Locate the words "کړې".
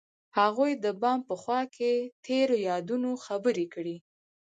3.73-3.97